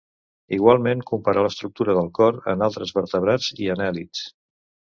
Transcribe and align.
Igualment 0.55 1.03
comparà 1.11 1.43
l'estructura 1.47 1.95
del 1.99 2.09
cor 2.21 2.39
en 2.55 2.67
altres 2.69 2.97
vertebrats 2.99 3.55
i 3.67 3.73
anèl·lids. 3.75 4.27